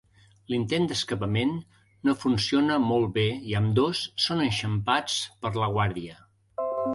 L'intent 0.51 0.85
d'escapament 0.91 1.51
no 2.09 2.15
funciona 2.23 2.77
molt 2.85 3.11
bé 3.19 3.27
i 3.51 3.55
ambdós 3.61 4.01
són 4.25 4.43
enxampats 4.47 5.19
per 5.45 5.53
la 5.61 5.69
guàrdia. 5.79 6.19